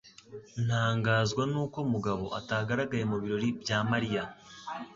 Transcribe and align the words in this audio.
Ntangazwa 0.65 1.43
nuko 1.51 1.79
Mugabo 1.91 2.25
atagaragaye 2.39 3.03
mubirori 3.11 3.49
bya 3.61 3.79
Mariya. 3.91 4.23